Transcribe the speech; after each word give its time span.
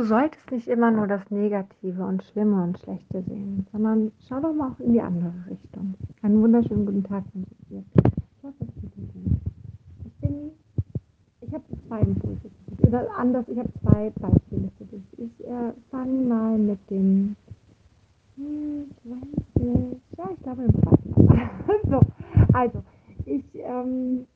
du 0.00 0.06
solltest 0.06 0.50
nicht 0.50 0.66
immer 0.66 0.90
nur 0.90 1.06
das 1.06 1.30
Negative 1.30 2.02
und 2.02 2.24
Schlimme 2.24 2.64
und 2.64 2.78
Schlechte 2.78 3.22
sehen, 3.22 3.66
sondern 3.70 4.10
schau 4.26 4.40
doch 4.40 4.54
mal 4.54 4.70
auch 4.70 4.80
in 4.80 4.94
die 4.94 5.00
andere 5.00 5.34
Richtung. 5.50 5.94
Einen 6.22 6.40
wunderschönen 6.40 6.86
guten 6.86 7.04
Tag 7.04 7.22
wünsche 7.34 7.50
ich 7.52 7.68
dir. 7.68 7.84
Ich 10.06 10.12
bin, 10.22 10.50
ich 11.42 11.52
habe 11.52 11.64
zwei 11.86 12.00
Impulse 12.00 12.50
Oder 12.86 13.14
anders, 13.14 13.44
ich 13.48 13.58
habe 13.58 13.68
zwei 13.82 14.10
Beispiele 14.18 14.70
für 14.78 14.84
dich. 14.84 15.04
Ich 15.18 15.46
äh, 15.46 15.72
fange 15.90 16.24
mal 16.26 16.56
mit 16.56 16.78
dem, 16.88 17.36
hm, 18.36 18.90
ja, 20.16 20.30
ich 20.34 20.42
glaube, 20.42 20.62
im 20.62 20.82
zweiten 20.82 21.90
so, 21.90 22.00
also, 22.54 22.82
ich 23.26 23.44
ähm, 23.54 24.26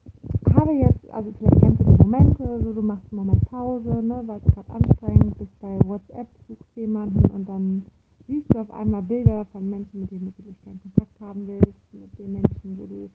habe 0.54 0.72
jetzt, 0.72 1.10
also 1.10 1.32
vielleicht 1.38 1.60
kennst 1.60 1.80
du 1.80 1.84
die 1.84 2.02
Momente, 2.02 2.60
so 2.62 2.72
du 2.72 2.82
machst 2.82 3.04
einen 3.10 3.26
Moment 3.26 3.50
Pause, 3.50 4.02
ne, 4.02 4.22
weil 4.26 4.40
es 4.44 4.54
gerade 4.54 4.70
anstrengend 4.70 5.38
bist 5.38 5.60
bei 5.60 5.78
WhatsApp, 5.84 6.28
suchst 6.48 6.76
jemanden 6.76 7.24
und 7.30 7.48
dann 7.48 7.86
siehst 8.26 8.52
du 8.52 8.58
auf 8.58 8.70
einmal 8.70 9.02
Bilder 9.02 9.44
von 9.52 9.68
Menschen, 9.68 10.00
mit 10.00 10.10
denen 10.10 10.26
du 10.26 10.42
vielleicht 10.42 10.64
keinen 10.64 10.80
Kontakt 10.82 11.20
haben 11.20 11.46
willst, 11.46 11.78
mit 11.92 12.18
den 12.18 12.32
Menschen, 12.32 12.78
wo 12.78 12.86
du 12.86 13.10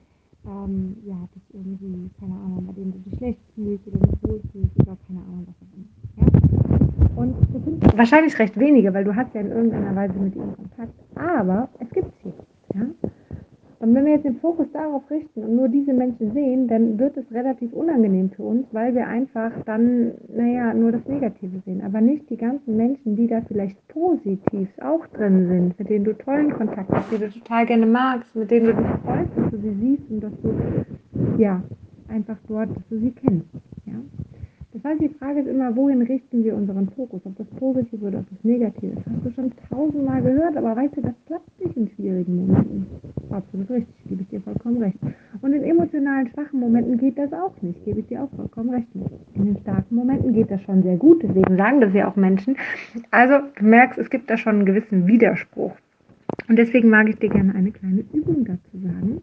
ähm, 0.46 0.96
ja, 1.04 1.16
dich 1.34 1.42
irgendwie, 1.52 2.10
keine 2.18 2.34
Ahnung, 2.34 2.66
bei 2.66 2.72
denen 2.72 2.92
du 2.92 3.10
dich 3.10 3.18
schlecht 3.18 3.40
fühlst 3.54 3.86
oder 3.86 3.98
nicht 3.98 4.22
wohl 4.22 4.40
fühlst 4.52 4.80
oder 4.80 4.96
keine 5.06 5.20
Ahnung, 5.20 5.46
was 5.46 5.56
auch 5.60 5.72
immer. 5.76 5.86
Ja? 6.16 6.26
Und 7.16 7.34
das 7.52 7.64
sind 7.64 7.98
wahrscheinlich 7.98 8.38
recht 8.38 8.58
wenige, 8.58 8.94
weil 8.94 9.04
du 9.04 9.14
hast 9.14 9.34
ja 9.34 9.40
in 9.40 9.50
irgendeiner 9.50 9.94
Weise 9.94 10.14
mit 10.18 10.34
ihnen 10.34 10.54
Kontakt, 10.56 10.94
aber 11.14 11.68
es 11.78 11.90
gibt 11.90 12.12
sie. 12.22 12.32
Ja? 12.74 12.86
Und 13.90 13.96
wenn 13.96 14.04
wir 14.04 14.12
jetzt 14.12 14.24
den 14.24 14.38
Fokus 14.38 14.68
darauf 14.72 15.02
richten 15.10 15.42
und 15.42 15.56
nur 15.56 15.68
diese 15.68 15.92
Menschen 15.92 16.32
sehen, 16.32 16.68
dann 16.68 16.96
wird 16.96 17.16
es 17.16 17.28
relativ 17.32 17.72
unangenehm 17.72 18.30
für 18.30 18.44
uns, 18.44 18.64
weil 18.70 18.94
wir 18.94 19.08
einfach 19.08 19.50
dann, 19.66 20.12
naja, 20.32 20.72
nur 20.74 20.92
das 20.92 21.04
Negative 21.08 21.60
sehen, 21.66 21.82
aber 21.84 22.00
nicht 22.00 22.30
die 22.30 22.36
ganzen 22.36 22.76
Menschen, 22.76 23.16
die 23.16 23.26
da 23.26 23.40
vielleicht 23.48 23.76
positiv 23.88 24.68
auch 24.80 25.04
drin 25.08 25.48
sind, 25.48 25.76
mit 25.76 25.90
denen 25.90 26.04
du 26.04 26.16
tollen 26.16 26.52
Kontakt 26.52 26.88
hast, 26.92 27.10
die 27.10 27.18
du 27.18 27.30
total 27.30 27.66
gerne 27.66 27.86
magst, 27.86 28.32
mit 28.36 28.52
denen 28.52 28.66
du 28.66 28.74
dich 28.74 28.86
freust, 29.04 29.30
dass 29.36 29.50
du 29.50 29.56
sie 29.58 29.74
siehst 29.80 30.08
und 30.08 30.20
dass 30.20 30.40
du, 30.40 31.42
ja, 31.42 31.60
einfach 32.06 32.38
dort, 32.46 32.70
dass 32.70 32.88
du 32.90 32.98
sie 33.00 33.10
kennst, 33.10 33.48
ja. 33.86 33.94
Das 34.82 34.92
heißt, 34.92 35.02
die 35.02 35.10
Frage 35.10 35.40
ist 35.40 35.46
immer, 35.46 35.76
wohin 35.76 36.00
richten 36.00 36.42
wir 36.42 36.54
unseren 36.54 36.88
Fokus? 36.90 37.20
Ob 37.26 37.36
das 37.36 37.46
Positive 37.58 38.02
oder 38.02 38.20
ob 38.20 38.30
das 38.30 38.44
Negative 38.44 38.92
ist. 38.92 39.04
Hast 39.04 39.26
du 39.26 39.30
schon 39.32 39.52
tausendmal 39.68 40.22
gehört, 40.22 40.56
aber 40.56 40.74
weißt 40.74 40.96
du, 40.96 41.02
das 41.02 41.12
klappt 41.26 41.60
nicht 41.62 41.76
in 41.76 41.88
schwierigen 41.88 42.46
Momenten. 42.46 42.86
Absolut 43.30 43.68
richtig, 43.70 43.94
gebe 44.08 44.22
ich 44.22 44.28
dir 44.28 44.40
vollkommen 44.40 44.82
recht. 44.82 44.96
Und 45.42 45.52
in 45.52 45.64
emotionalen, 45.64 46.28
schwachen 46.28 46.60
Momenten 46.60 46.96
geht 46.96 47.18
das 47.18 47.30
auch 47.34 47.52
nicht, 47.60 47.84
gebe 47.84 48.00
ich 48.00 48.06
dir 48.06 48.22
auch 48.22 48.30
vollkommen 48.34 48.70
recht 48.70 48.94
mit. 48.94 49.06
In 49.34 49.46
den 49.46 49.58
starken 49.58 49.94
Momenten 49.94 50.32
geht 50.32 50.50
das 50.50 50.62
schon 50.62 50.82
sehr 50.82 50.96
gut, 50.96 51.22
deswegen 51.22 51.58
sagen 51.58 51.82
das 51.82 51.92
ja 51.92 52.08
auch 52.08 52.16
Menschen. 52.16 52.56
Also, 53.10 53.34
du 53.58 53.64
merkst, 53.64 53.98
es 53.98 54.08
gibt 54.08 54.30
da 54.30 54.38
schon 54.38 54.56
einen 54.56 54.66
gewissen 54.66 55.06
Widerspruch. 55.06 55.72
Und 56.48 56.56
deswegen 56.56 56.88
mag 56.88 57.06
ich 57.06 57.16
dir 57.16 57.28
gerne 57.28 57.54
eine 57.54 57.70
kleine 57.70 58.02
Übung 58.14 58.46
dazu 58.46 58.78
sagen 58.82 59.20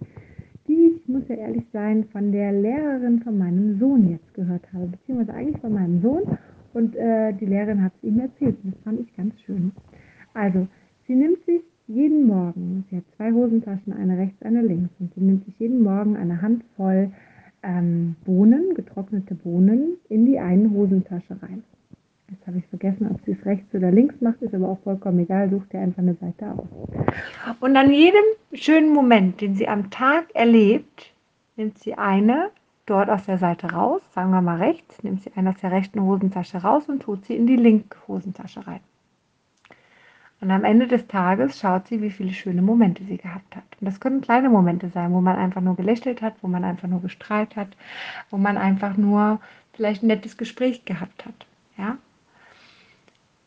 die 0.67 0.95
ich, 0.95 1.07
muss 1.07 1.27
ja 1.27 1.35
ehrlich 1.35 1.65
sein, 1.73 2.05
von 2.11 2.31
der 2.31 2.51
Lehrerin 2.51 3.21
von 3.21 3.37
meinem 3.37 3.79
Sohn 3.79 4.09
jetzt 4.09 4.33
gehört 4.33 4.71
habe, 4.73 4.87
beziehungsweise 4.87 5.33
eigentlich 5.33 5.61
von 5.61 5.73
meinem 5.73 6.01
Sohn 6.01 6.37
und 6.73 6.95
äh, 6.95 7.33
die 7.33 7.45
Lehrerin 7.45 7.83
hat 7.83 7.93
es 7.97 8.09
ihm 8.09 8.19
erzählt 8.19 8.57
und 8.63 8.73
das 8.73 8.83
fand 8.83 8.99
ich 8.99 9.15
ganz 9.15 9.33
schön. 9.41 9.71
Also, 10.33 10.67
sie 11.07 11.15
nimmt 11.15 11.43
sich 11.45 11.61
jeden 11.87 12.27
Morgen, 12.27 12.85
sie 12.89 12.97
hat 12.97 13.05
zwei 13.15 13.31
Hosentaschen, 13.31 13.93
eine 13.93 14.17
rechts, 14.17 14.41
eine 14.41 14.61
links 14.61 14.89
und 14.99 15.13
sie 15.15 15.21
nimmt 15.21 15.45
sich 15.45 15.57
jeden 15.59 15.81
Morgen 15.81 16.15
eine 16.17 16.41
Handvoll 16.41 17.11
ähm, 17.63 18.15
Bohnen, 18.25 18.73
getrocknete 18.75 19.35
Bohnen, 19.35 19.97
in 20.09 20.25
die 20.25 20.37
eine 20.39 20.69
Hosentasche 20.69 21.41
rein. 21.41 21.63
Jetzt 22.29 22.45
habe 22.45 22.57
ich 22.57 22.65
vergessen, 22.67 23.09
ob 23.09 23.21
sie 23.25 23.31
es 23.31 23.45
rechts 23.45 23.73
oder 23.73 23.89
links 23.89 24.19
macht, 24.19 24.41
ist 24.41 24.53
aber 24.53 24.67
auch 24.67 24.79
vollkommen 24.83 25.19
egal. 25.19 25.49
Sucht 25.49 25.73
ihr 25.73 25.79
einfach 25.79 26.01
eine 26.01 26.15
Seite 26.15 26.51
aus. 26.51 26.67
Und 27.61 27.75
an 27.77 27.91
jedem 27.91 28.23
schönen 28.53 28.91
Moment, 28.91 29.39
den 29.39 29.55
sie 29.55 29.67
am 29.67 29.89
Tag 29.89 30.25
erlebt, 30.33 31.13
nimmt 31.55 31.77
sie 31.79 31.95
eine 31.95 32.49
dort 32.85 33.09
aus 33.09 33.25
der 33.25 33.37
Seite 33.37 33.71
raus, 33.71 34.01
sagen 34.13 34.31
wir 34.31 34.41
mal 34.41 34.57
rechts, 34.57 35.03
nimmt 35.03 35.21
sie 35.21 35.31
eine 35.35 35.51
aus 35.51 35.59
der 35.61 35.71
rechten 35.71 36.01
Hosentasche 36.01 36.57
raus 36.57 36.83
und 36.87 37.03
tut 37.03 37.25
sie 37.25 37.35
in 37.35 37.47
die 37.47 37.55
linke 37.55 37.97
Hosentasche 38.07 38.65
rein. 38.65 38.79
Und 40.39 40.51
am 40.51 40.63
Ende 40.65 40.87
des 40.87 41.07
Tages 41.07 41.59
schaut 41.59 41.87
sie, 41.87 42.01
wie 42.01 42.11
viele 42.11 42.31
schöne 42.31 42.61
Momente 42.61 43.03
sie 43.05 43.17
gehabt 43.17 43.55
hat. 43.55 43.63
Und 43.79 43.85
das 43.85 43.99
können 43.99 44.21
kleine 44.21 44.49
Momente 44.49 44.89
sein, 44.89 45.11
wo 45.11 45.21
man 45.21 45.35
einfach 45.35 45.61
nur 45.61 45.75
gelächelt 45.75 46.21
hat, 46.21 46.35
wo 46.41 46.47
man 46.47 46.63
einfach 46.63 46.87
nur 46.87 47.01
gestrahlt 47.01 47.55
hat, 47.55 47.69
wo 48.29 48.37
man 48.37 48.57
einfach 48.57 48.97
nur 48.97 49.39
vielleicht 49.73 50.03
ein 50.03 50.07
nettes 50.07 50.37
Gespräch 50.37 50.85
gehabt 50.85 51.25
hat. 51.25 51.45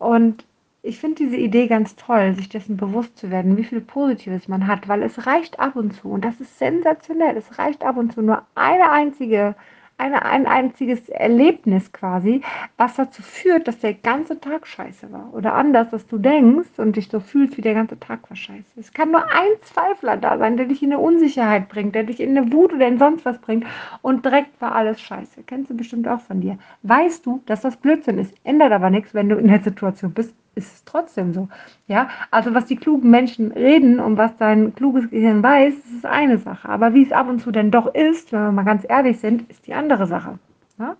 Und 0.00 0.46
ich 0.82 0.98
finde 0.98 1.16
diese 1.24 1.36
Idee 1.36 1.66
ganz 1.68 1.94
toll, 1.96 2.34
sich 2.34 2.48
dessen 2.48 2.76
bewusst 2.78 3.18
zu 3.18 3.30
werden, 3.30 3.56
wie 3.58 3.64
viel 3.64 3.82
Positives 3.82 4.48
man 4.48 4.66
hat, 4.66 4.88
weil 4.88 5.02
es 5.02 5.26
reicht 5.26 5.60
ab 5.60 5.76
und 5.76 5.92
zu, 5.94 6.08
und 6.10 6.24
das 6.24 6.40
ist 6.40 6.58
sensationell, 6.58 7.36
es 7.36 7.58
reicht 7.58 7.84
ab 7.84 7.96
und 7.98 8.12
zu. 8.14 8.22
Nur 8.22 8.42
eine 8.54 8.90
einzige 8.90 9.54
eine, 10.00 10.24
ein 10.24 10.46
einziges 10.46 11.08
Erlebnis 11.08 11.92
quasi, 11.92 12.40
was 12.76 12.94
dazu 12.96 13.22
führt, 13.22 13.68
dass 13.68 13.78
der 13.80 13.94
ganze 13.94 14.40
Tag 14.40 14.66
scheiße 14.66 15.12
war. 15.12 15.32
Oder 15.32 15.54
anders, 15.54 15.90
dass 15.90 16.06
du 16.06 16.18
denkst 16.18 16.78
und 16.78 16.96
dich 16.96 17.08
so 17.08 17.20
fühlst, 17.20 17.56
wie 17.56 17.62
der 17.62 17.74
ganze 17.74 18.00
Tag 18.00 18.28
war 18.30 18.36
scheiße. 18.36 18.64
Es 18.76 18.92
kann 18.92 19.10
nur 19.10 19.24
ein 19.24 19.50
Zweifler 19.62 20.16
da 20.16 20.38
sein, 20.38 20.56
der 20.56 20.66
dich 20.66 20.82
in 20.82 20.92
eine 20.92 21.00
Unsicherheit 21.00 21.68
bringt, 21.68 21.94
der 21.94 22.04
dich 22.04 22.20
in 22.20 22.36
eine 22.36 22.52
Wut 22.52 22.72
oder 22.72 22.88
in 22.88 22.98
sonst 22.98 23.24
was 23.24 23.38
bringt 23.38 23.66
und 24.02 24.24
direkt 24.24 24.60
war 24.60 24.74
alles 24.74 25.00
scheiße. 25.00 25.42
Kennst 25.46 25.70
du 25.70 25.76
bestimmt 25.76 26.08
auch 26.08 26.20
von 26.20 26.40
dir. 26.40 26.58
Weißt 26.82 27.26
du, 27.26 27.42
dass 27.46 27.60
das 27.60 27.76
Blödsinn 27.76 28.18
ist, 28.18 28.34
ändert 28.44 28.72
aber 28.72 28.90
nichts, 28.90 29.14
wenn 29.14 29.28
du 29.28 29.36
in 29.36 29.48
der 29.48 29.60
Situation 29.60 30.12
bist, 30.12 30.34
ist 30.54 30.74
es 30.74 30.84
trotzdem 30.84 31.32
so. 31.32 31.48
Ja, 31.86 32.08
also 32.30 32.54
was 32.54 32.66
die 32.66 32.76
klugen 32.76 33.10
Menschen 33.10 33.52
reden 33.52 34.00
und 34.00 34.16
was 34.16 34.36
dein 34.36 34.74
kluges 34.74 35.08
Gehirn 35.10 35.42
weiß, 35.42 35.74
ist 35.96 36.06
eine 36.06 36.38
Sache. 36.38 36.68
Aber 36.68 36.94
wie 36.94 37.02
es 37.02 37.12
ab 37.12 37.28
und 37.28 37.40
zu 37.40 37.50
denn 37.50 37.70
doch 37.70 37.94
ist, 37.94 38.32
wenn 38.32 38.42
wir 38.42 38.52
mal 38.52 38.64
ganz 38.64 38.84
ehrlich 38.88 39.20
sind, 39.20 39.48
ist 39.50 39.66
die 39.66 39.74
andere 39.74 40.06
Sache. 40.06 40.38
Ja? 40.78 40.96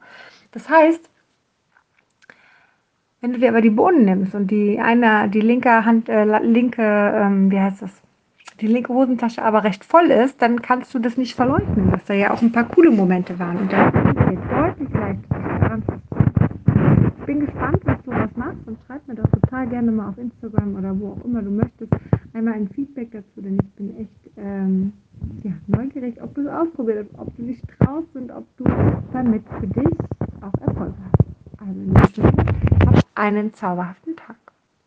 Das 0.53 0.69
heißt, 0.69 1.11
wenn 3.21 3.33
du 3.33 3.39
dir 3.39 3.51
aber 3.51 3.61
die 3.61 3.71
Bohnen 3.71 4.05
nimmst 4.05 4.35
und 4.35 4.51
die 4.51 4.81
eine, 4.81 5.29
die 5.29 5.43
linke 5.43 5.85
Hand, 5.85 6.09
äh, 6.09 6.25
linke, 6.41 6.83
ähm, 6.83 7.51
wie 7.51 7.61
heißt 7.61 7.83
das? 7.83 7.91
Die 8.61 8.67
linke 8.67 8.93
Hosentasche 8.93 9.43
aber 9.43 9.65
recht 9.65 9.85
voll 9.85 10.11
ist, 10.11 10.41
dann 10.43 10.61
kannst 10.61 10.95
du 10.95 10.99
das 10.99 11.17
nicht 11.17 11.35
verleugnen, 11.35 11.91
dass 11.91 12.05
da 12.05 12.15
ja 12.15 12.31
auch 12.31 12.43
ein 12.43 12.53
paar 12.53 12.65
coole 12.65 12.91
Momente 12.91 13.39
waren. 13.39 13.57
Und 13.57 13.73
da 13.73 13.89
es 13.89 13.93
deutlich 13.95 14.89
Ich 14.89 15.50
bin 17.31 17.47
gespannt, 17.47 17.81
was 17.85 18.03
du 18.03 18.11
was 18.11 18.37
machst 18.37 18.67
und 18.67 18.77
schreib 18.85 19.07
mir 19.07 19.15
doch 19.15 19.31
total 19.31 19.69
gerne 19.69 19.93
mal 19.93 20.09
auf 20.09 20.19
Instagram 20.19 20.75
oder 20.75 20.99
wo 20.99 21.13
auch 21.13 21.25
immer 21.25 21.41
du 21.41 21.51
möchtest 21.53 21.93
einmal 22.35 22.55
ein 22.55 22.69
Feedback 22.71 23.13
dazu, 23.13 23.41
denn 23.41 23.57
ich 23.63 23.71
bin 23.75 23.97
echt 23.99 24.31
ähm, 24.37 24.93
ja, 25.45 25.53
neugierig, 25.69 26.21
ob 26.21 26.35
du 26.35 26.41
es 26.41 26.49
ausprobiert 26.49 27.07
hast, 27.13 27.21
ob 27.21 27.37
du 27.37 27.45
dich 27.45 27.63
traust 27.79 28.09
und 28.17 28.33
ob 28.33 28.45
du 28.57 28.65
damit 29.13 29.45
für 29.61 29.67
dich 29.69 29.97
auch 30.41 30.61
Erfolg 30.67 30.93
hast. 31.05 31.69
Also 32.05 32.23
hab 32.87 33.05
einen 33.15 33.55
zauberhaften 33.55 34.10